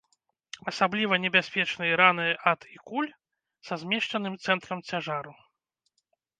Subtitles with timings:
[0.69, 3.09] Асабліва небяспечныя раны ад і куль
[3.71, 5.33] са змешчаным цэнтрам цяжару.